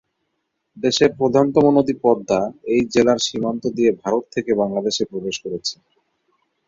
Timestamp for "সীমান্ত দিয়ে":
3.25-3.91